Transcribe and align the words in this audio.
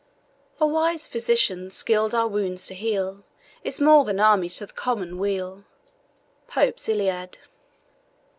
A 0.59 0.65
wise 0.65 1.07
physician, 1.07 1.69
skilled 1.69 2.15
our 2.15 2.27
wounds 2.27 2.65
to 2.65 2.73
heal, 2.73 3.23
Is 3.63 3.79
more 3.79 4.03
than 4.03 4.19
armies 4.19 4.55
to 4.57 4.65
the 4.65 4.73
common 4.73 5.19
weal. 5.19 5.63
POPE'S 6.47 6.89
ILLIAD. 6.89 7.37